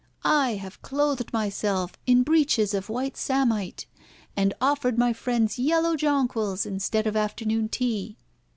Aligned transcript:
I 0.23 0.55
have 0.55 0.81
clothed 0.81 1.31
myself 1.31 1.93
in 2.07 2.23
breeches 2.23 2.73
of 2.73 2.89
white 2.89 3.15
samite, 3.15 3.85
and 4.35 4.51
offered 4.59 4.97
my 4.97 5.13
friends 5.13 5.59
yellow 5.59 5.95
jonquils 5.95 6.65
instead 6.65 7.05
of 7.05 7.15
afternoon 7.15 7.69
tea. 7.69 8.17